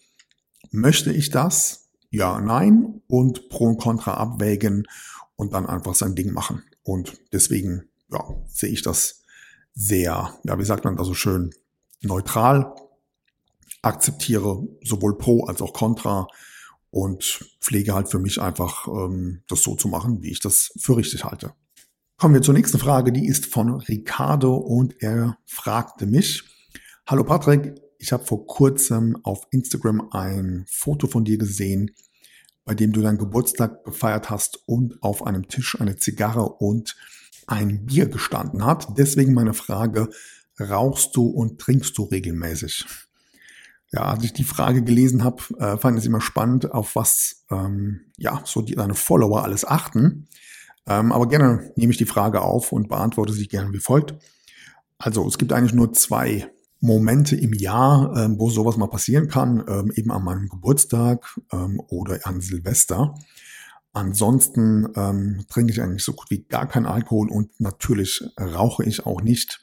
möchte 0.71 1.13
ich 1.13 1.29
das? 1.29 1.89
Ja, 2.09 2.41
nein 2.41 3.03
und 3.07 3.49
Pro 3.49 3.65
und 3.65 3.77
Contra 3.77 4.15
abwägen 4.15 4.88
und 5.35 5.53
dann 5.53 5.67
einfach 5.67 5.93
sein 5.93 6.15
Ding 6.15 6.33
machen. 6.33 6.63
Und 6.81 7.19
deswegen 7.31 7.83
ja, 8.11 8.23
sehe 8.47 8.69
ich 8.69 8.81
das 8.81 9.18
sehr, 9.79 10.33
ja, 10.43 10.59
wie 10.59 10.65
sagt 10.65 10.83
man 10.83 10.98
da 10.98 11.05
so 11.05 11.13
schön, 11.13 11.51
neutral, 12.01 12.75
akzeptiere 13.81 14.67
sowohl 14.83 15.17
Pro 15.17 15.45
als 15.45 15.62
auch 15.62 15.71
Contra 15.71 16.27
und 16.91 17.45
pflege 17.62 17.93
halt 17.93 18.09
für 18.09 18.19
mich 18.19 18.41
einfach 18.41 18.88
ähm, 18.88 19.41
das 19.48 19.62
so 19.62 19.75
zu 19.75 19.88
machen, 19.88 20.21
wie 20.21 20.31
ich 20.31 20.41
das 20.41 20.74
für 20.77 20.98
richtig 20.98 21.24
halte. 21.24 21.53
Kommen 22.17 22.33
wir 22.33 22.41
zur 22.41 22.55
nächsten 22.55 22.77
Frage, 22.77 23.13
die 23.13 23.25
ist 23.25 23.45
von 23.45 23.69
Ricardo 23.69 24.55
und 24.55 25.01
er 25.01 25.38
fragte 25.45 26.05
mich, 26.05 26.43
Hallo 27.07 27.24
Patrick, 27.24 27.75
ich 28.00 28.12
habe 28.12 28.25
vor 28.25 28.45
kurzem 28.45 29.17
auf 29.24 29.48
Instagram 29.51 30.09
ein 30.12 30.65
Foto 30.69 31.07
von 31.07 31.24
dir 31.24 31.38
gesehen, 31.38 31.91
bei 32.65 32.75
dem 32.75 32.91
du 32.91 33.01
deinen 33.01 33.17
Geburtstag 33.17 33.86
gefeiert 33.86 34.29
hast 34.29 34.62
und 34.67 35.01
auf 35.01 35.25
einem 35.25 35.48
Tisch 35.48 35.79
eine 35.79 35.95
Zigarre 35.95 36.50
und 36.50 36.98
ein 37.49 37.85
Bier 37.85 38.07
gestanden 38.07 38.65
hat. 38.65 38.97
Deswegen 38.97 39.33
meine 39.33 39.53
Frage, 39.53 40.09
rauchst 40.59 41.15
du 41.15 41.27
und 41.27 41.59
trinkst 41.59 41.97
du 41.97 42.03
regelmäßig? 42.03 42.85
Ja, 43.91 44.01
als 44.03 44.23
ich 44.23 44.33
die 44.33 44.43
Frage 44.43 44.83
gelesen 44.83 45.23
habe, 45.23 45.41
äh, 45.57 45.77
fand 45.77 45.97
ich 45.97 46.03
es 46.03 46.07
immer 46.07 46.21
spannend, 46.21 46.71
auf 46.71 46.95
was 46.95 47.43
ähm, 47.49 48.01
ja 48.17 48.41
so 48.45 48.61
die, 48.61 48.75
deine 48.75 48.93
Follower 48.93 49.43
alles 49.43 49.65
achten. 49.65 50.27
Ähm, 50.85 51.11
aber 51.11 51.27
gerne 51.27 51.71
nehme 51.75 51.91
ich 51.91 51.97
die 51.97 52.05
Frage 52.05 52.41
auf 52.41 52.71
und 52.71 52.87
beantworte 52.87 53.33
sie 53.33 53.47
gerne 53.47 53.73
wie 53.73 53.79
folgt. 53.79 54.15
Also 54.99 55.27
es 55.27 55.37
gibt 55.37 55.53
eigentlich 55.53 55.73
nur 55.73 55.93
zwei 55.93 56.51
Momente 56.81 57.35
im 57.35 57.53
Jahr, 57.53 58.15
ähm, 58.15 58.39
wo 58.39 58.49
sowas 58.49 58.77
mal 58.77 58.87
passieren 58.87 59.27
kann, 59.27 59.63
ähm, 59.67 59.91
eben 59.95 60.11
an 60.11 60.23
meinem 60.23 60.49
Geburtstag 60.49 61.39
ähm, 61.51 61.81
oder 61.87 62.19
an 62.23 62.41
Silvester. 62.41 63.15
Ansonsten 63.93 64.88
ähm, 64.96 65.46
trinke 65.50 65.74
ich 65.74 65.81
eigentlich 65.81 66.03
so 66.03 66.13
gut 66.13 66.29
wie 66.29 66.43
gar 66.43 66.67
keinen 66.67 66.86
Alkohol 66.86 67.29
und 67.29 67.60
natürlich 67.60 68.24
rauche 68.39 68.84
ich 68.84 69.05
auch 69.05 69.22
nicht, 69.22 69.62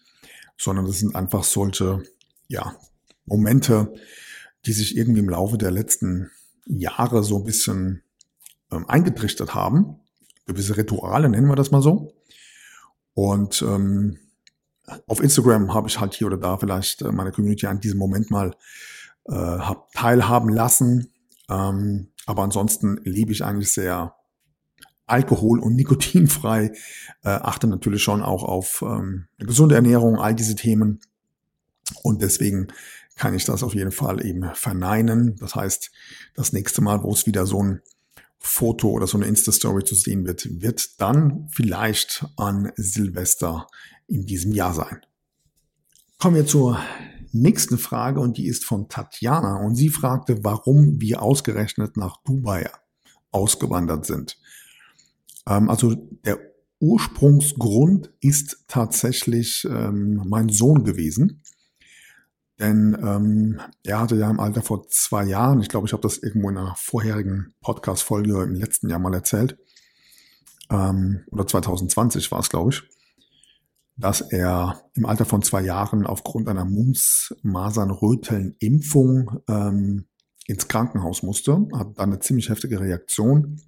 sondern 0.59 0.87
das 0.87 0.99
sind 0.99 1.14
einfach 1.14 1.45
solche 1.45 2.02
ja, 2.49 2.75
Momente, 3.25 3.92
die 4.64 4.73
sich 4.73 4.97
irgendwie 4.97 5.21
im 5.21 5.28
Laufe 5.28 5.59
der 5.59 5.71
letzten 5.71 6.30
Jahre 6.66 7.23
so 7.23 7.38
ein 7.38 7.45
bisschen 7.45 8.02
ähm, 8.73 8.88
eingetrichtert 8.88 9.54
haben. 9.54 10.00
Gewisse 10.47 10.76
Rituale 10.76 11.28
nennen 11.28 11.49
wir 11.49 11.56
das 11.56 11.71
mal 11.71 11.83
so. 11.83 12.12
Und 13.14 13.62
ähm, 13.62 14.18
auf 15.06 15.21
Instagram 15.21 15.73
habe 15.73 15.88
ich 15.88 16.00
halt 16.00 16.14
hier 16.14 16.26
oder 16.26 16.37
da 16.37 16.56
vielleicht 16.56 17.02
äh, 17.02 17.12
meine 17.12 17.33
Community 17.33 17.66
an 17.66 17.80
diesem 17.80 17.99
Moment 17.99 18.30
mal 18.30 18.54
äh, 19.26 19.33
hab 19.33 19.90
teilhaben 19.92 20.49
lassen. 20.49 21.12
Ähm, 21.49 22.09
aber 22.26 22.42
ansonsten 22.42 23.00
lebe 23.04 23.33
ich 23.33 23.45
eigentlich 23.45 23.73
sehr 23.73 24.14
alkohol- 25.06 25.61
und 25.61 25.76
nikotinfrei, 25.76 26.73
äh, 27.23 27.28
achte 27.28 27.68
natürlich 27.68 28.02
schon 28.02 28.23
auch 28.23 28.42
auf 28.42 28.83
ähm, 28.83 29.28
eine 29.38 29.47
gesunde 29.47 29.76
Ernährung, 29.76 30.18
all 30.18 30.35
diese 30.35 30.56
Themen. 30.56 31.00
Und 32.02 32.21
deswegen 32.21 32.68
kann 33.14 33.35
ich 33.35 33.45
das 33.45 33.62
auf 33.62 33.75
jeden 33.75 33.92
Fall 33.92 34.25
eben 34.26 34.50
verneinen. 34.54 35.37
Das 35.37 35.54
heißt, 35.54 35.90
das 36.35 36.52
nächste 36.52 36.83
Mal, 36.83 37.02
wo 37.02 37.12
es 37.12 37.26
wieder 37.26 37.47
so 37.47 37.62
ein 37.62 37.80
Foto 38.38 38.90
oder 38.90 39.06
so 39.06 39.16
eine 39.16 39.26
Insta-Story 39.26 39.85
zu 39.85 39.95
sehen 39.95 40.26
wird, 40.26 40.61
wird 40.61 41.00
dann 41.00 41.49
vielleicht 41.50 42.26
an 42.37 42.73
Silvester 42.76 43.68
in 44.06 44.26
diesem 44.26 44.52
Jahr 44.52 44.75
sein. 44.75 45.00
Kommen 46.18 46.37
wir 46.37 46.47
zur 46.47 46.78
nächsten 47.40 47.78
Frage 47.78 48.20
und 48.20 48.36
die 48.36 48.46
ist 48.46 48.64
von 48.64 48.88
Tatjana 48.88 49.56
und 49.56 49.74
sie 49.74 49.88
fragte, 49.88 50.44
warum 50.44 51.00
wir 51.00 51.22
ausgerechnet 51.22 51.96
nach 51.96 52.16
Dubai 52.24 52.70
ausgewandert 53.30 54.06
sind. 54.06 54.38
Ähm, 55.46 55.70
also 55.70 55.94
der 56.24 56.38
Ursprungsgrund 56.80 58.12
ist 58.20 58.64
tatsächlich 58.68 59.66
ähm, 59.70 60.22
mein 60.26 60.48
Sohn 60.48 60.84
gewesen. 60.84 61.42
Denn 62.58 62.96
ähm, 63.02 63.60
er 63.82 64.00
hatte 64.00 64.16
ja 64.16 64.30
im 64.30 64.40
Alter 64.40 64.62
vor 64.62 64.88
zwei 64.88 65.24
Jahren, 65.24 65.60
ich 65.60 65.68
glaube, 65.68 65.86
ich 65.86 65.92
habe 65.92 66.02
das 66.02 66.18
irgendwo 66.18 66.48
in 66.48 66.56
einer 66.56 66.74
vorherigen 66.76 67.54
Podcast-Folge 67.60 68.42
im 68.42 68.54
letzten 68.54 68.88
Jahr 68.88 68.98
mal 68.98 69.12
erzählt, 69.12 69.58
ähm, 70.70 71.24
oder 71.30 71.46
2020 71.46 72.30
war 72.32 72.40
es, 72.40 72.48
glaube 72.48 72.70
ich, 72.72 72.82
dass 73.96 74.20
er 74.20 74.84
im 74.94 75.06
Alter 75.06 75.24
von 75.24 75.42
zwei 75.42 75.62
Jahren 75.62 76.06
aufgrund 76.06 76.48
einer 76.48 76.64
Mumps-Masern-Röteln-Impfung 76.64 79.40
ähm, 79.48 80.06
ins 80.46 80.68
Krankenhaus 80.68 81.22
musste, 81.22 81.66
hat 81.72 81.98
dann 81.98 82.10
eine 82.10 82.20
ziemlich 82.20 82.50
heftige 82.50 82.80
Reaktion, 82.80 83.62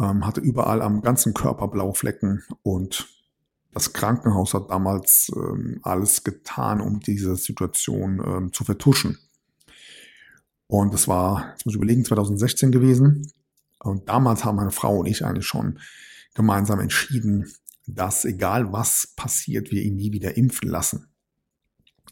ähm, 0.00 0.24
hatte 0.24 0.40
überall 0.40 0.80
am 0.82 1.02
ganzen 1.02 1.34
Körper 1.34 1.66
blaue 1.68 1.94
Flecken 1.94 2.44
und 2.62 3.08
das 3.74 3.92
Krankenhaus 3.92 4.54
hat 4.54 4.70
damals 4.70 5.30
ähm, 5.34 5.80
alles 5.82 6.24
getan, 6.24 6.80
um 6.80 7.00
diese 7.00 7.36
Situation 7.36 8.22
ähm, 8.24 8.52
zu 8.52 8.64
vertuschen. 8.64 9.18
Und 10.66 10.94
das 10.94 11.08
war, 11.08 11.50
jetzt 11.52 11.66
muss 11.66 11.74
ich 11.74 11.78
überlegen, 11.78 12.04
2016 12.04 12.70
gewesen. 12.70 13.32
Und 13.80 14.08
damals 14.08 14.44
haben 14.44 14.56
meine 14.56 14.70
Frau 14.70 14.98
und 14.98 15.06
ich 15.06 15.24
eigentlich 15.24 15.46
schon 15.46 15.80
gemeinsam 16.34 16.80
entschieden, 16.80 17.50
dass 17.94 18.24
egal 18.24 18.72
was 18.72 19.14
passiert, 19.16 19.70
wir 19.70 19.82
ihn 19.82 19.96
nie 19.96 20.12
wieder 20.12 20.36
impfen 20.36 20.68
lassen. 20.68 21.08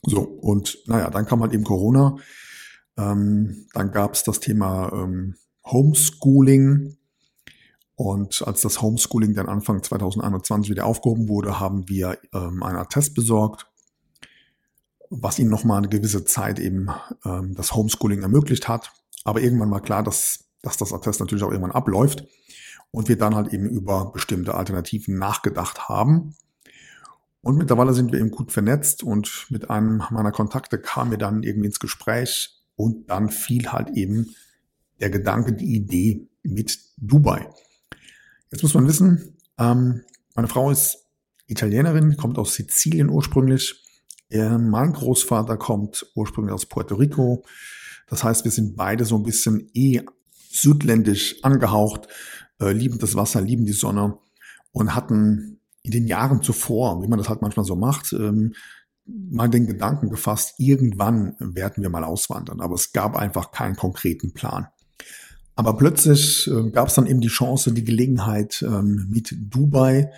So, 0.03 0.23
und 0.23 0.79
naja, 0.87 1.11
dann 1.11 1.27
kam 1.27 1.41
halt 1.41 1.53
eben 1.53 1.65
Corona. 1.65 2.17
Ähm, 2.97 3.67
dann 3.75 3.93
gab 3.93 4.15
es 4.15 4.25
das 4.25 4.41
Thema 4.41 4.93
ähm, 4.93 5.37
Homeschooling. 5.65 6.97
Und 7.97 8.43
als 8.47 8.63
das 8.63 8.81
Homeschooling 8.81 9.35
dann 9.35 9.49
Anfang 9.49 9.83
2021 9.83 10.71
wieder 10.71 10.87
aufgehoben 10.87 11.29
wurde, 11.29 11.61
haben 11.61 11.89
wir 11.89 12.19
ähm, 12.33 12.63
einen 12.63 12.79
Attest 12.79 13.15
besorgt, 13.15 13.67
was 15.11 15.39
ihnen 15.39 15.51
nochmal 15.51 15.79
eine 15.79 15.89
gewisse 15.89 16.25
Zeit 16.25 16.59
eben 16.59 16.89
ähm, 17.27 17.55
das 17.55 17.75
Homeschooling 17.75 18.23
ermöglicht 18.23 18.69
hat. 18.69 18.93
Aber 19.25 19.43
irgendwann 19.43 19.71
war 19.71 19.83
klar, 19.83 20.03
dass, 20.03 20.51
dass 20.63 20.79
das 20.79 20.95
Attest 20.95 21.21
natürlich 21.21 21.45
auch 21.45 21.51
irgendwann 21.51 21.73
abläuft 21.73 22.27
und 22.91 23.09
wir 23.09 23.17
dann 23.17 23.35
halt 23.35 23.53
eben 23.53 23.69
über 23.69 24.13
bestimmte 24.13 24.55
Alternativen 24.55 25.19
nachgedacht 25.19 25.89
haben. 25.89 26.35
Und 27.43 27.57
mittlerweile 27.57 27.95
sind 27.95 28.13
wir 28.13 28.21
eben 28.21 28.31
gut 28.31 28.53
vernetzt 28.53 29.03
und 29.03 29.47
mit 29.49 29.71
einem 29.71 30.03
meiner 30.11 30.33
Kontakte 30.33 30.79
kam 30.79 31.11
wir 31.11 31.19
dann 31.19 31.43
irgendwie 31.43 31.67
ins 31.67 31.81
Gespräch 31.81 32.61
und 32.77 33.09
dann 33.09 33.31
fiel 33.31 33.73
halt 33.73 33.91
eben 33.91 34.35
der 35.01 35.11
Gedanke, 35.11 35.55
die 35.55 35.75
Idee 35.75 36.29
mit 36.43 36.79
Dubai. 36.99 37.49
Jetzt 38.51 38.63
muss 38.63 38.75
man 38.75 38.87
wissen, 38.87 39.37
ähm, 39.59 40.03
meine 40.35 40.49
Frau 40.49 40.71
ist 40.71 41.07
Italienerin, 41.47 42.17
kommt 42.17 42.39
aus 42.39 42.55
Sizilien 42.55 43.09
ursprünglich. 43.09 43.85
Er, 44.29 44.59
mein 44.59 44.93
Großvater 44.93 45.57
kommt 45.57 46.07
ursprünglich 46.15 46.53
aus 46.53 46.67
Puerto 46.67 46.95
Rico. 46.95 47.45
Das 48.07 48.23
heißt, 48.23 48.45
wir 48.45 48.51
sind 48.51 48.77
beide 48.77 49.05
so 49.05 49.17
ein 49.17 49.23
bisschen 49.23 49.71
eh 49.75 50.03
südländisch 50.51 51.43
angehaucht, 51.43 52.09
äh, 52.61 52.73
lieben 52.73 52.99
das 52.99 53.15
Wasser, 53.15 53.41
lieben 53.41 53.67
die 53.67 53.73
Sonne 53.73 54.19
und 54.73 54.95
hatten 54.95 55.61
in 55.83 55.91
den 55.91 56.07
Jahren 56.07 56.43
zuvor, 56.43 57.03
wie 57.03 57.09
man 57.09 57.19
das 57.19 57.29
halt 57.29 57.43
manchmal 57.43 57.65
so 57.65 57.77
macht, 57.77 58.13
ähm, 58.13 58.55
mal 59.07 59.49
den 59.49 59.67
Gedanken 59.67 60.11
gefasst, 60.11 60.55
irgendwann 60.59 61.35
werden 61.39 61.83
wir 61.83 61.91
mal 61.91 62.05
auswandern. 62.05 62.61
Aber 62.61 62.75
es 62.75 62.93
gab 62.93 63.17
einfach 63.17 63.51
keinen 63.51 63.77
konkreten 63.77 64.33
Plan. 64.33 64.69
Aber 65.57 65.77
plötzlich 65.77 66.49
äh, 66.49 66.71
gab 66.71 66.89
es 66.89 66.95
dann 66.95 67.07
eben 67.07 67.21
die 67.21 67.29
Chance, 67.29 67.73
die 67.73 67.85
Gelegenheit 67.85 68.63
ähm, 68.63 69.07
mit 69.11 69.35
Dubai. 69.39 70.11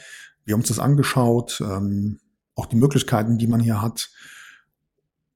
Wir 0.44 0.54
haben 0.54 0.60
uns 0.60 0.68
das 0.68 0.78
angeschaut, 0.78 1.62
ähm, 1.64 2.20
auch 2.54 2.66
die 2.66 2.76
Möglichkeiten, 2.76 3.38
die 3.38 3.46
man 3.46 3.60
hier 3.60 3.80
hat 3.80 4.10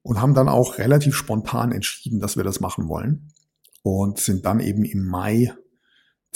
und 0.03 0.21
haben 0.21 0.35
dann 0.35 0.49
auch 0.49 0.79
relativ 0.79 1.17
spontan 1.17 1.73
entschieden, 1.73 2.21
dass 2.21 2.37
wir 2.37 2.45
das 2.45 2.61
machen 2.61 2.89
wollen 2.89 3.33
und 3.83 4.19
sind 4.19 4.45
dann 4.45 4.61
eben 4.61 4.85
im 4.85 5.07
Mai 5.07 5.55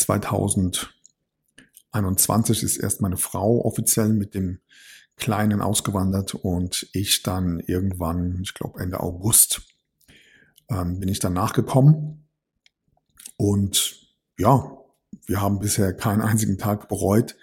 2021 0.01 2.63
ist 2.63 2.77
erst 2.79 3.01
meine 3.01 3.17
Frau 3.17 3.65
offiziell 3.65 4.11
mit 4.11 4.35
dem 4.35 4.61
Kleinen 5.17 5.61
ausgewandert 5.61 6.35
und 6.35 6.89
ich 6.93 7.23
dann 7.23 7.61
irgendwann, 7.61 8.41
ich 8.43 8.55
glaube 8.55 8.81
Ende 8.81 9.01
August, 9.01 9.63
ähm, 10.71 11.01
bin 11.01 11.09
ich 11.09 11.19
dann 11.19 11.35
nachgekommen. 11.35 12.27
Und 13.37 13.99
ja, 14.39 14.79
wir 15.27 15.41
haben 15.41 15.59
bisher 15.59 15.93
keinen 15.93 16.23
einzigen 16.23 16.57
Tag 16.57 16.89
bereut, 16.89 17.37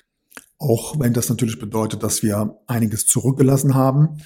auch 0.57 0.99
wenn 0.99 1.13
das 1.13 1.29
natürlich 1.29 1.59
bedeutet, 1.59 2.01
dass 2.01 2.23
wir 2.23 2.57
einiges 2.65 3.05
zurückgelassen 3.05 3.75
haben 3.75 4.21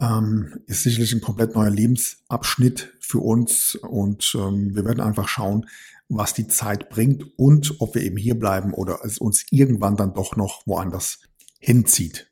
ähm, 0.00 0.60
ist 0.66 0.82
sicherlich 0.82 1.12
ein 1.12 1.20
komplett 1.20 1.54
neuer 1.54 1.70
Lebensabschnitt 1.70 2.92
für 3.00 3.20
uns. 3.20 3.76
Und 3.76 4.36
ähm, 4.38 4.74
wir 4.74 4.84
werden 4.84 5.00
einfach 5.00 5.28
schauen, 5.28 5.66
was 6.08 6.34
die 6.34 6.46
Zeit 6.46 6.90
bringt 6.90 7.24
und 7.38 7.80
ob 7.80 7.94
wir 7.94 8.02
eben 8.02 8.16
hier 8.16 8.38
bleiben 8.38 8.74
oder 8.74 9.00
es 9.04 9.18
uns 9.18 9.46
irgendwann 9.50 9.96
dann 9.96 10.14
doch 10.14 10.36
noch 10.36 10.66
woanders 10.66 11.20
hinzieht. 11.58 12.30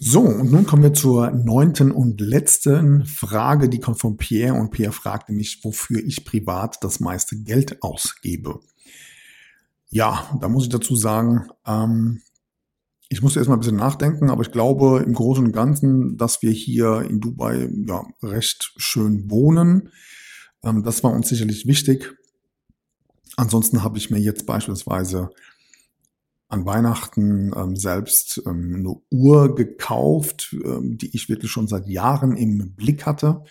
So, 0.00 0.20
und 0.20 0.52
nun 0.52 0.64
kommen 0.64 0.84
wir 0.84 0.94
zur 0.94 1.32
neunten 1.32 1.90
und 1.90 2.20
letzten 2.20 3.04
Frage, 3.04 3.68
die 3.68 3.80
kommt 3.80 3.98
von 3.98 4.16
Pierre 4.16 4.54
und 4.54 4.70
Pierre 4.70 4.92
fragte 4.92 5.32
mich, 5.32 5.58
wofür 5.64 5.98
ich 6.04 6.24
privat 6.24 6.78
das 6.82 7.00
meiste 7.00 7.36
Geld 7.36 7.82
ausgebe. 7.82 8.60
Ja, 9.88 10.38
da 10.40 10.48
muss 10.48 10.64
ich 10.64 10.68
dazu 10.68 10.94
sagen, 10.94 11.48
ähm, 11.66 12.20
ich 13.08 13.22
muss 13.22 13.36
erstmal 13.36 13.56
ein 13.56 13.60
bisschen 13.60 13.76
nachdenken, 13.76 14.30
aber 14.30 14.42
ich 14.42 14.52
glaube 14.52 15.02
im 15.04 15.14
Großen 15.14 15.44
und 15.44 15.52
Ganzen, 15.52 16.16
dass 16.16 16.42
wir 16.42 16.52
hier 16.52 17.06
in 17.08 17.20
Dubai 17.20 17.68
ja 17.86 18.06
recht 18.22 18.72
schön 18.76 19.30
wohnen. 19.30 19.90
Ähm, 20.62 20.84
das 20.84 21.02
war 21.02 21.12
uns 21.12 21.28
sicherlich 21.28 21.66
wichtig. 21.66 22.17
Ansonsten 23.38 23.84
habe 23.84 23.98
ich 23.98 24.10
mir 24.10 24.18
jetzt 24.18 24.46
beispielsweise 24.46 25.30
an 26.48 26.66
Weihnachten 26.66 27.52
ähm, 27.54 27.76
selbst 27.76 28.42
ähm, 28.44 28.74
eine 28.74 28.96
Uhr 29.12 29.54
gekauft, 29.54 30.56
ähm, 30.64 30.98
die 30.98 31.14
ich 31.14 31.28
wirklich 31.28 31.52
schon 31.52 31.68
seit 31.68 31.86
Jahren 31.86 32.36
im 32.36 32.74
Blick 32.74 33.06
hatte 33.06 33.44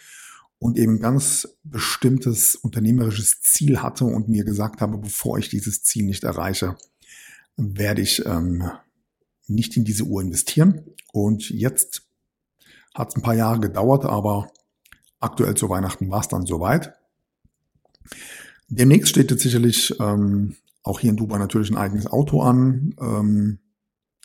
und 0.60 0.78
eben 0.78 1.00
ganz 1.00 1.48
bestimmtes 1.64 2.56
unternehmerisches 2.56 3.40
Ziel 3.40 3.82
hatte 3.82 4.04
und 4.04 4.28
mir 4.28 4.44
gesagt 4.44 4.82
habe, 4.82 4.98
bevor 4.98 5.38
ich 5.38 5.48
dieses 5.48 5.84
Ziel 5.84 6.04
nicht 6.04 6.26
erreiche, 6.26 6.76
werde 7.56 8.02
ich 8.02 8.26
ähm, 8.26 8.70
nicht 9.48 9.78
in 9.78 9.86
diese 9.86 10.04
Uhr 10.04 10.22
investieren. 10.22 10.84
Und 11.14 11.50
jetzt 11.50 12.02
hat 12.94 13.08
es 13.08 13.16
ein 13.16 13.22
paar 13.22 13.36
Jahre 13.36 13.62
gedauert, 13.62 14.04
aber 14.04 14.52
aktuell 15.22 15.56
zu 15.56 15.70
Weihnachten 15.70 16.12
war 16.12 16.20
es 16.20 16.28
dann 16.28 16.46
soweit. 16.46 16.94
Demnächst 18.70 19.10
steht 19.10 19.32
jetzt 19.32 19.44
sicherlich 19.44 19.94
ähm, 20.00 20.56
auch 20.84 21.00
hier 21.00 21.10
in 21.10 21.18
Dubai 21.18 21.38
natürlich 21.38 21.70
ein 21.70 21.78
eigenes 21.78 22.08
Auto 22.08 22.42
an. 22.42 22.96
Ähm, 23.00 23.60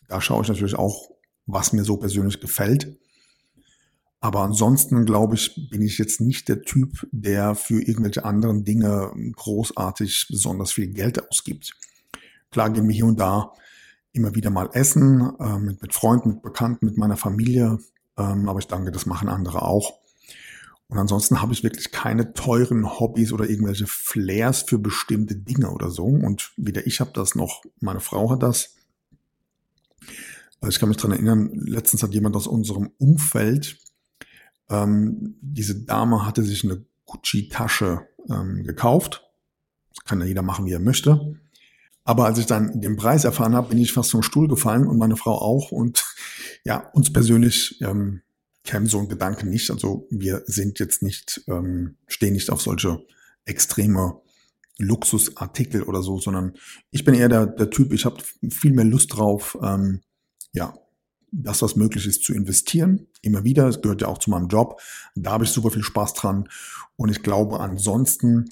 da 0.08 0.20
schaue 0.20 0.42
ich 0.42 0.48
natürlich 0.48 0.76
auch, 0.76 1.10
was 1.46 1.72
mir 1.72 1.84
so 1.84 1.96
persönlich 1.96 2.40
gefällt. 2.40 2.96
Aber 4.20 4.42
ansonsten 4.42 5.04
glaube 5.04 5.34
ich, 5.34 5.68
bin 5.70 5.82
ich 5.82 5.98
jetzt 5.98 6.20
nicht 6.20 6.48
der 6.48 6.62
Typ, 6.62 7.06
der 7.10 7.56
für 7.56 7.82
irgendwelche 7.82 8.24
anderen 8.24 8.64
Dinge 8.64 9.12
großartig 9.34 10.28
besonders 10.30 10.72
viel 10.72 10.88
Geld 10.88 11.28
ausgibt. 11.28 11.72
Klar 12.50 12.70
gehen 12.70 12.86
wir 12.86 12.94
hier 12.94 13.06
und 13.06 13.18
da 13.18 13.52
immer 14.12 14.34
wieder 14.34 14.50
mal 14.50 14.70
essen, 14.74 15.32
äh, 15.40 15.58
mit, 15.58 15.82
mit 15.82 15.94
Freunden, 15.94 16.30
mit 16.30 16.42
Bekannten, 16.42 16.86
mit 16.86 16.98
meiner 16.98 17.16
Familie. 17.16 17.78
Ähm, 18.16 18.48
aber 18.48 18.58
ich 18.58 18.68
denke, 18.68 18.92
das 18.92 19.06
machen 19.06 19.28
andere 19.28 19.62
auch. 19.62 20.01
Und 20.92 20.98
ansonsten 20.98 21.40
habe 21.40 21.54
ich 21.54 21.64
wirklich 21.64 21.90
keine 21.90 22.34
teuren 22.34 23.00
Hobbys 23.00 23.32
oder 23.32 23.48
irgendwelche 23.48 23.86
Flares 23.86 24.60
für 24.60 24.78
bestimmte 24.78 25.34
Dinge 25.34 25.70
oder 25.70 25.88
so. 25.88 26.04
Und 26.04 26.52
weder 26.58 26.86
ich 26.86 27.00
habe 27.00 27.12
das 27.14 27.34
noch 27.34 27.62
meine 27.80 28.00
Frau 28.00 28.30
hat 28.30 28.42
das. 28.42 28.74
Also 30.60 30.68
ich 30.68 30.78
kann 30.78 30.90
mich 30.90 30.98
dran 30.98 31.12
erinnern, 31.12 31.50
letztens 31.54 32.02
hat 32.02 32.12
jemand 32.12 32.36
aus 32.36 32.46
unserem 32.46 32.90
Umfeld, 32.98 33.78
ähm, 34.68 35.36
diese 35.40 35.82
Dame 35.82 36.26
hatte 36.26 36.42
sich 36.42 36.62
eine 36.62 36.84
Gucci-Tasche 37.06 38.06
ähm, 38.28 38.62
gekauft. 38.62 39.24
Das 39.94 40.04
kann 40.04 40.20
ja 40.20 40.26
jeder 40.26 40.42
machen, 40.42 40.66
wie 40.66 40.72
er 40.72 40.78
möchte. 40.78 41.40
Aber 42.04 42.26
als 42.26 42.36
ich 42.36 42.44
dann 42.44 42.82
den 42.82 42.96
Preis 42.96 43.24
erfahren 43.24 43.54
habe, 43.54 43.70
bin 43.70 43.78
ich 43.78 43.94
fast 43.94 44.10
vom 44.10 44.22
Stuhl 44.22 44.46
gefallen 44.46 44.86
und 44.86 44.98
meine 44.98 45.16
Frau 45.16 45.38
auch. 45.38 45.72
Und 45.72 46.04
ja, 46.64 46.90
uns 46.92 47.10
persönlich 47.10 47.80
ähm, 47.80 48.20
käme 48.64 48.86
so 48.86 48.98
ein 48.98 49.08
Gedanke 49.08 49.46
nicht. 49.46 49.70
Also 49.70 50.06
wir 50.10 50.42
sind 50.46 50.78
jetzt 50.78 51.02
nicht, 51.02 51.42
ähm, 51.48 51.96
stehen 52.06 52.34
nicht 52.34 52.50
auf 52.50 52.62
solche 52.62 53.04
extreme 53.44 54.20
Luxusartikel 54.78 55.82
oder 55.82 56.02
so, 56.02 56.18
sondern 56.18 56.54
ich 56.90 57.04
bin 57.04 57.14
eher 57.14 57.28
der, 57.28 57.46
der 57.46 57.70
Typ, 57.70 57.92
ich 57.92 58.04
habe 58.04 58.22
viel 58.50 58.72
mehr 58.72 58.84
Lust 58.84 59.16
drauf, 59.16 59.58
ähm, 59.62 60.00
ja, 60.52 60.74
das, 61.32 61.62
was 61.62 61.76
möglich 61.76 62.06
ist, 62.06 62.24
zu 62.24 62.34
investieren. 62.34 63.08
Immer 63.22 63.42
wieder, 63.42 63.66
es 63.66 63.80
gehört 63.80 64.02
ja 64.02 64.08
auch 64.08 64.18
zu 64.18 64.30
meinem 64.30 64.48
Job. 64.48 64.80
Da 65.14 65.32
habe 65.32 65.44
ich 65.44 65.50
super 65.50 65.70
viel 65.70 65.82
Spaß 65.82 66.12
dran. 66.12 66.48
Und 66.96 67.08
ich 67.08 67.22
glaube, 67.22 67.58
ansonsten 67.60 68.50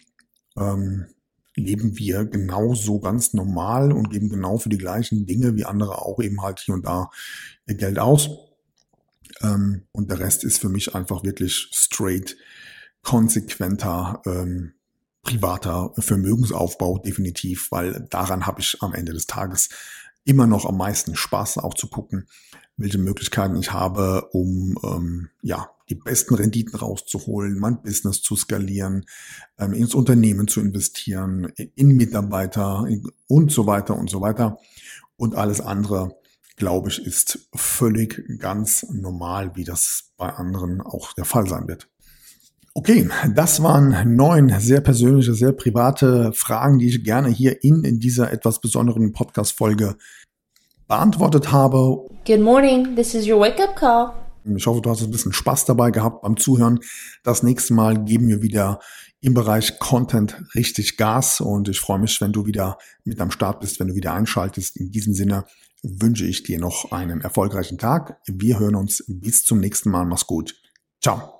ähm, 0.56 1.06
leben 1.54 1.98
wir 1.98 2.24
genauso 2.24 2.98
ganz 2.98 3.34
normal 3.34 3.92
und 3.92 4.10
geben 4.10 4.30
genau 4.30 4.56
für 4.56 4.70
die 4.70 4.78
gleichen 4.78 5.26
Dinge 5.26 5.56
wie 5.56 5.66
andere 5.66 6.00
auch 6.00 6.20
eben 6.20 6.42
halt 6.42 6.60
hier 6.60 6.74
und 6.74 6.86
da 6.86 7.10
ihr 7.66 7.74
Geld 7.74 7.98
aus. 7.98 8.30
Ähm, 9.40 9.86
und 9.92 10.10
der 10.10 10.18
Rest 10.18 10.44
ist 10.44 10.58
für 10.58 10.68
mich 10.68 10.94
einfach 10.94 11.24
wirklich 11.24 11.68
straight, 11.72 12.36
konsequenter, 13.02 14.22
ähm, 14.26 14.74
privater 15.22 15.92
Vermögensaufbau 15.98 16.98
definitiv, 16.98 17.70
weil 17.70 18.06
daran 18.10 18.46
habe 18.46 18.60
ich 18.60 18.78
am 18.80 18.94
Ende 18.94 19.12
des 19.12 19.26
Tages 19.26 19.68
immer 20.24 20.46
noch 20.46 20.66
am 20.66 20.76
meisten 20.76 21.16
Spaß, 21.16 21.58
auch 21.58 21.74
zu 21.74 21.88
gucken, 21.88 22.28
welche 22.76 22.98
Möglichkeiten 22.98 23.56
ich 23.56 23.72
habe, 23.72 24.28
um 24.32 24.78
ähm, 24.82 25.30
ja 25.42 25.70
die 25.90 25.94
besten 25.96 26.34
Renditen 26.34 26.78
rauszuholen, 26.78 27.58
mein 27.58 27.82
Business 27.82 28.22
zu 28.22 28.36
skalieren, 28.36 29.04
ähm, 29.58 29.72
ins 29.72 29.94
Unternehmen 29.94 30.48
zu 30.48 30.60
investieren, 30.60 31.52
in 31.74 31.96
Mitarbeiter 31.96 32.86
und 33.26 33.52
so 33.52 33.66
weiter 33.66 33.96
und 33.96 34.08
so 34.08 34.20
weiter. 34.20 34.58
Und 35.16 35.34
alles 35.34 35.60
andere, 35.60 36.16
glaube 36.56 36.88
ich, 36.88 37.04
ist 37.04 37.48
völlig 37.54 38.22
ganz 38.38 38.86
normal, 38.90 39.56
wie 39.56 39.64
das 39.64 40.12
bei 40.16 40.28
anderen 40.28 40.80
auch 40.80 41.12
der 41.12 41.24
Fall 41.24 41.48
sein 41.48 41.68
wird. 41.68 41.88
Okay, 42.72 43.08
das 43.34 43.62
waren 43.62 44.14
neun 44.14 44.54
sehr 44.60 44.80
persönliche, 44.80 45.34
sehr 45.34 45.52
private 45.52 46.32
Fragen, 46.32 46.78
die 46.78 46.88
ich 46.88 47.02
gerne 47.02 47.28
hier 47.28 47.64
in, 47.64 47.82
in 47.82 47.98
dieser 47.98 48.32
etwas 48.32 48.60
besonderen 48.60 49.12
Podcast-Folge 49.12 49.96
beantwortet 50.86 51.50
habe. 51.50 52.06
Good 52.26 52.40
morning, 52.40 52.94
this 52.94 53.14
is 53.14 53.26
your 53.28 53.40
wake-up 53.40 53.74
call. 53.74 54.12
Ich 54.44 54.66
hoffe, 54.66 54.80
du 54.80 54.90
hast 54.90 55.02
ein 55.02 55.10
bisschen 55.10 55.32
Spaß 55.32 55.64
dabei 55.64 55.90
gehabt 55.90 56.22
beim 56.22 56.36
Zuhören. 56.36 56.80
Das 57.24 57.42
nächste 57.42 57.74
Mal 57.74 58.04
geben 58.04 58.28
wir 58.28 58.40
wieder 58.40 58.80
im 59.20 59.34
Bereich 59.34 59.78
Content 59.78 60.36
richtig 60.54 60.96
Gas 60.96 61.40
und 61.40 61.68
ich 61.68 61.80
freue 61.80 61.98
mich, 61.98 62.20
wenn 62.20 62.32
du 62.32 62.46
wieder 62.46 62.78
mit 63.04 63.20
am 63.20 63.30
Start 63.30 63.60
bist, 63.60 63.80
wenn 63.80 63.88
du 63.88 63.94
wieder 63.94 64.14
einschaltest. 64.14 64.76
In 64.76 64.90
diesem 64.90 65.14
Sinne 65.14 65.44
wünsche 65.82 66.26
ich 66.26 66.42
dir 66.42 66.58
noch 66.58 66.92
einen 66.92 67.20
erfolgreichen 67.20 67.78
Tag. 67.78 68.18
Wir 68.26 68.58
hören 68.58 68.74
uns 68.74 69.04
bis 69.08 69.44
zum 69.44 69.58
nächsten 69.58 69.90
Mal. 69.90 70.06
Mach's 70.06 70.26
gut. 70.26 70.54
Ciao. 71.02 71.39